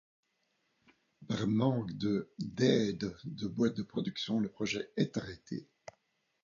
[1.27, 5.67] Par manque de d'aide de boites de production, le projet est arrêté.